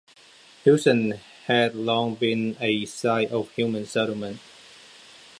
Houston 0.63 1.19
had 1.45 1.75
long 1.75 2.15
been 2.15 2.57
a 2.59 2.85
site 2.85 3.29
of 3.29 3.51
human 3.51 3.85
settlement. 3.85 4.39